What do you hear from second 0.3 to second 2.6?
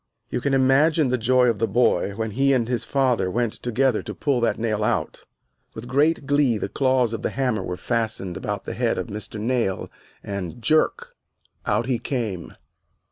You can imagine the joy of the boy when he